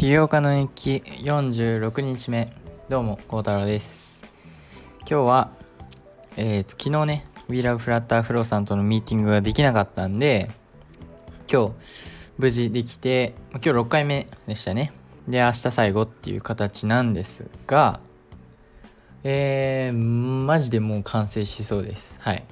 [0.00, 2.50] 起業家の日記46日目。
[2.88, 4.22] どうも孝太郎です。
[5.00, 5.50] 今日は
[6.38, 10.50] えっ、ー、と昨日ね We Love Flutter Flow さんとのミーティングができなかったんで
[11.52, 11.72] 今日
[12.38, 14.90] 無事できて今日6回目でしたね。
[15.28, 18.00] で明日最後っていう形なんですが
[19.22, 22.16] えー、マジでもう完成しそうです。
[22.20, 22.44] はい。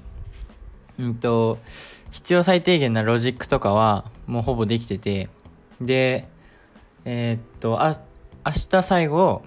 [0.98, 1.56] うんと
[2.10, 5.30] 必要最低限なロジックとかはもうほぼできてて
[5.80, 6.28] で
[7.10, 7.98] えー、っとあ
[8.44, 9.42] 明日最後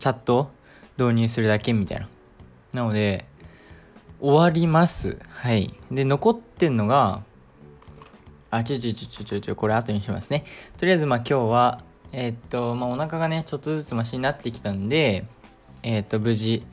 [0.00, 0.50] チャット
[0.98, 2.08] 導入するだけみたいな。
[2.72, 3.24] なので
[4.20, 5.16] 終わります。
[5.28, 5.72] はい。
[5.92, 7.22] で残ってんのが
[8.50, 10.44] あちょちょちょちょちょちょこれ後にしますね。
[10.76, 15.24] とりあえずまあ今日はえー、っとまあお腹がねちょっとずつマシになってきたんで
[15.84, 16.66] えー、っと無事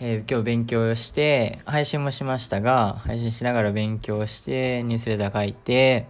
[0.00, 6.06] えー、今日勉強して配信もしましたが配信しながら勉強してニュースレター書いて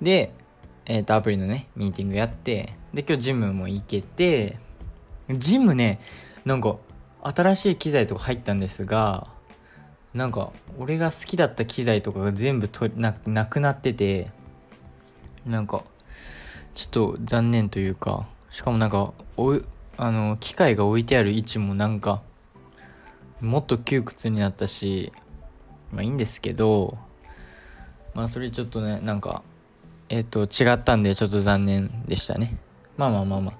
[0.00, 0.32] で、
[0.86, 4.58] えっ、ー、とアプリのねミーティングやってで今日ジムも行けて
[5.28, 6.00] ジムね
[6.44, 6.76] なんか
[7.22, 9.26] 新しい機材とか入ったんですが
[10.14, 14.30] なんか俺が好きだった機材とかが全部とななくなってて
[15.44, 15.82] なんか
[16.74, 19.60] ちょっと残念というかしかもなんかお
[19.98, 22.22] あの機械が置いてある位置もなんか
[23.40, 25.12] もっと窮屈になったし
[25.92, 26.96] まあいいんですけど
[28.14, 29.42] まあそれちょっとねなんか
[30.08, 32.56] えっ、と違ったんでちょっと残念でしたね。
[32.96, 33.54] まあまあまあまあ。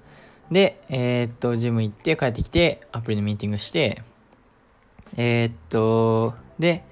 [0.51, 4.01] でえっ、とジム行って帰ってきてアプリのミーティングして
[5.17, 6.83] えっとで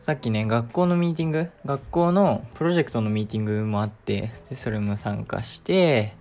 [0.00, 6.14] さっきね学校のミーティング学校のプロジェクトのミーティングもあってでそれも参加して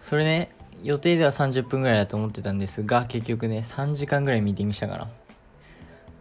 [0.00, 0.50] それね
[0.82, 5.08] 予定では30分ぐらいだと思ってたんですが結局ね3時間ぐらいミーティングしたから。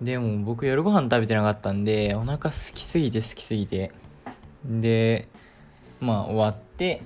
[0.02, 3.92] でも僕夜ご飯食べてなかったんでお腹空きすぎて空きすぎて。
[4.66, 5.28] で
[6.00, 7.02] まあ終わって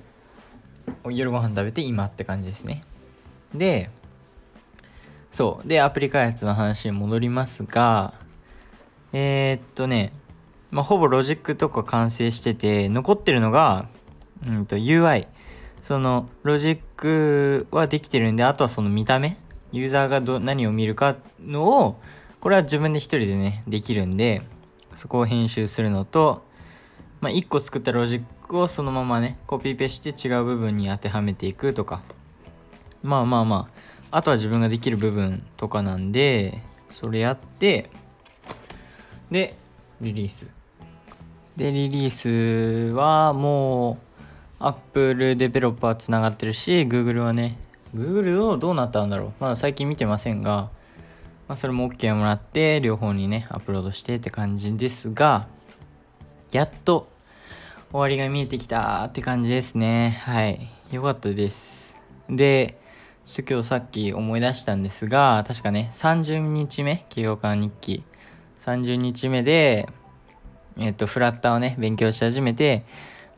[1.08, 2.82] 夜ご飯食べて今って感じですね。
[3.54, 3.90] で
[5.30, 5.68] そう。
[5.68, 8.14] でアプリ開発の話に戻りますが
[9.12, 10.12] えー、っとね
[10.70, 13.88] まあほぼロジックとか完成してて残ってるのが
[14.46, 15.26] うんと UI
[15.82, 19.36] そのロジックはできてるんであとはその見た目。
[19.72, 22.00] ユーザーがど何を見るかのを
[22.40, 24.42] これは自分で一人でねできるんで
[24.96, 26.42] そこを編集するのと、
[27.20, 32.02] まあ、1個作ったロジックをそのままねコピペして違う部分に当てはめていくとか。
[33.02, 33.68] まあまあま
[34.10, 34.16] あ。
[34.18, 36.60] あとは自分ができる部分とかなんで
[36.90, 37.90] それやって
[39.30, 39.54] で
[40.00, 40.50] リリース。
[41.56, 43.96] でリリースはもう
[44.58, 47.58] Apple デベロッパーつながってるし Google はね
[47.94, 49.32] Google をどうなったんだろう。
[49.40, 50.70] まだ最近見てませんが、
[51.46, 55.46] まあ、それも OK もらって両方にねアップロードしてって感じですが
[56.52, 57.08] やっと
[57.90, 60.20] 終わりが見えてきたって感じですね。
[60.24, 60.68] はい。
[60.90, 61.98] よかったです。
[62.28, 62.78] で
[63.24, 68.04] ちょっと今日さっき思い出したんですが確かね30日目起業家日記。
[68.58, 69.88] 30日目で
[70.76, 72.84] えっとフラッターをね勉強し始めて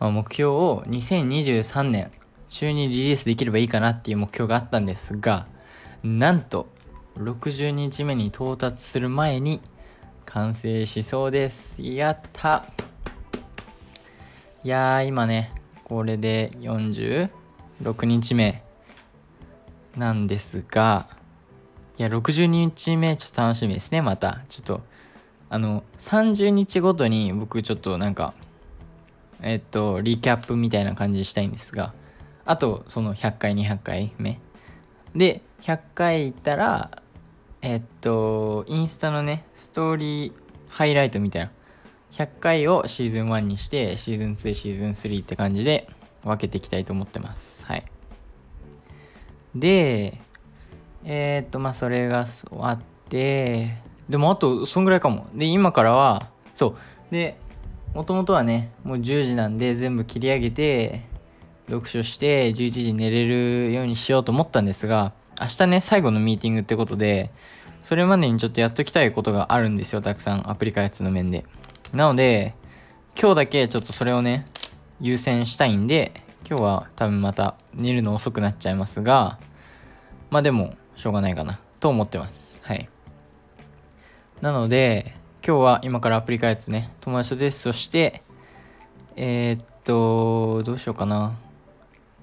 [0.03, 2.11] まあ、目標を2023年
[2.49, 5.47] 中にリリースできればいいかなっていう目標があったんですが
[6.03, 6.67] なんと
[7.19, 9.61] 60日目に到達する前に
[10.25, 11.81] 完成しそうです。
[11.83, 12.65] やった。
[14.65, 15.53] いやー今ね
[15.85, 17.31] これで46
[18.05, 18.63] 日目
[19.97, 21.09] なんですが
[21.99, 24.81] いや60日目ちょっと楽しみですねまたちょっと
[25.51, 28.35] あの30日ごとに僕ちょっとなんか
[29.43, 31.93] えっと、リキャップみたいな感じしたいんですが、
[32.45, 34.41] あと、その100回、200回目。
[35.17, 37.03] で、100回いったら、
[37.61, 40.33] えっと、インスタのね、ストーリー
[40.69, 41.51] ハイライトみたいな。
[42.13, 45.89] 100回をシーズン1にして、シーズン2、シーズン3って感じで
[46.25, 47.67] 分けていきたいと思ってます。
[47.67, 47.85] はい。
[49.55, 50.21] で、
[51.05, 53.77] えー、っと、まあ、それが終わって、
[54.09, 55.27] でもあと、そんぐらいかも。
[55.35, 56.77] で、今からは、そう。
[57.11, 57.37] で、
[57.95, 61.03] もともとはねもう10時なんで全部切り上げて
[61.67, 67.31] 読書して11時に寝れるようにしようと思ったんですが明日ね最後のミーティングってことで
[67.83, 71.45] それまでにちょっとやっときたいことがあるんですよたくさんアプリ開発の面で
[71.93, 72.55] なので
[73.19, 74.47] 今日だけちょっとそれをね
[75.01, 76.13] 優先したいんで
[76.49, 79.39] 今日は多分また寝るの遅くなっちゃいますが
[80.31, 82.89] まあでもしょうがないかなと思ってますはい
[84.41, 88.23] なので今日は今からアプリ開発ね、友達とテストして、
[89.17, 91.37] えー、っと、どうしようかな。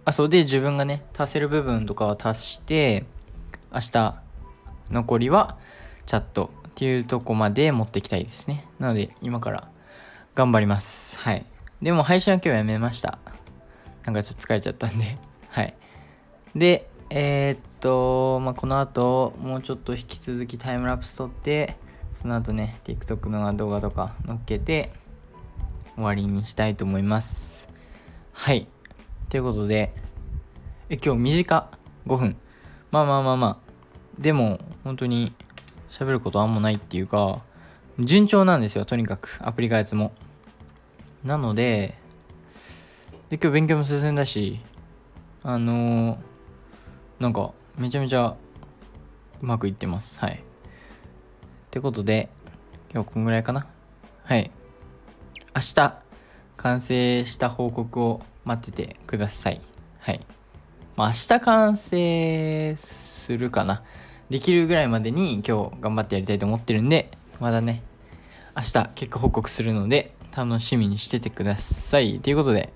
[0.05, 3.03] あ、そうで自分がね、足せる部分とかを足して、
[3.73, 4.21] 明日、
[4.89, 5.57] 残りは
[6.05, 6.49] チャット
[6.79, 8.65] っていうとこまで持っていきたいですね。
[8.79, 9.67] なので、今から
[10.33, 11.19] 頑張ります。
[11.19, 11.45] はい。
[11.81, 13.19] でも配信は今日やめました。
[14.05, 15.17] なんかちょっと疲れちゃったんで
[15.49, 15.75] はい
[16.55, 21.77] でえー、っと、まあ、この後もうちょっと引き続きタイムラプス撮って
[22.13, 24.91] その後ね TikTok の動画とか載っけて
[25.95, 27.69] 終わりにしたいと思います
[28.33, 28.67] はい
[29.29, 29.93] ということで
[30.89, 31.67] え今日短
[32.07, 32.37] 5分
[32.89, 33.57] まあまあまあまあ
[34.17, 35.33] でも本当に
[35.89, 37.41] 喋ることあんまないっていうか
[37.99, 39.39] 順調なんですよとにかく。
[39.41, 40.13] アプリ開発も。
[41.23, 41.95] なので
[43.29, 44.59] で今日勉強も進んだし
[45.43, 46.17] あのー、
[47.19, 48.35] なんかめちゃめちゃ
[49.41, 50.19] うまくいってます。
[50.19, 50.33] はい。
[50.33, 50.35] っ
[51.71, 52.29] てことで
[52.93, 53.67] 今日こんぐらいかな。
[54.23, 54.51] はい。
[55.55, 55.97] 明日
[56.57, 59.61] 完成した報告を待っててください。
[59.99, 60.25] はい。
[60.95, 63.83] まあ明日完成するかな。
[64.29, 67.83] できるぐらいまでに今日頑張ってやりたいと思ってるんでまだね
[68.55, 72.19] 明日結果報告するので楽しみにしててください。
[72.19, 72.71] ということで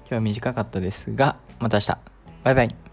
[0.00, 1.98] 今日は短かったですがまた明日。
[2.44, 2.87] バイバイ。